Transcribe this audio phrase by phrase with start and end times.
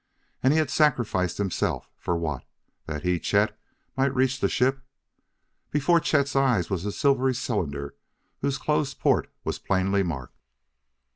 [0.41, 2.43] And he had sacrificed himself for what?
[2.87, 3.55] that he, Chet,
[3.95, 4.81] might reach the ship!...
[5.69, 7.93] Before Chet's eyes was a silvery cylinder
[8.39, 10.39] whose closed port was plainly marked.